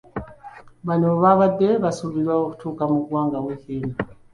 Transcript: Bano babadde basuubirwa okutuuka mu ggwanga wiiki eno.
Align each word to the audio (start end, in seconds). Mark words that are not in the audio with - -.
Bano 0.87 1.07
babadde 1.23 1.67
basuubirwa 1.83 2.33
okutuuka 2.43 2.83
mu 2.91 2.97
ggwanga 3.01 3.37
wiiki 3.43 3.71
eno. 3.77 3.93